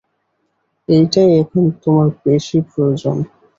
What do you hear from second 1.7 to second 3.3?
তোমার বেশী প্রয়োজন।